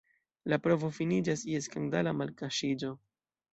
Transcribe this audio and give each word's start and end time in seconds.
La 0.53 0.57
provo 0.67 0.89
finiĝas 0.95 1.45
je 1.53 1.61
skandala 1.67 2.17
malkaŝiĝo. 2.25 2.93